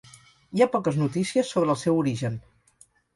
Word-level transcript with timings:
Hi 0.53 0.61
ha 0.61 0.67
poques 0.75 0.95
notícies 1.01 1.51
sobre 1.57 1.71
el 1.73 1.79
seu 1.83 1.99
origen. 2.05 2.41